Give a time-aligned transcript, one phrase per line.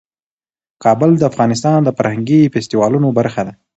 [0.83, 3.53] کابل د افغانستان د فرهنګي فستیوالونو برخه ده.